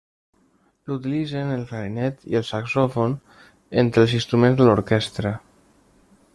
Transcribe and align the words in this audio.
L'utilitzen 0.91 1.51
el 1.57 1.61
clarinet 1.73 2.25
i 2.31 2.39
el 2.41 2.47
saxòfon 2.49 3.15
entre 3.85 4.05
els 4.07 4.19
instruments 4.21 4.59
de 4.63 4.69
l'orquestra. 4.71 5.39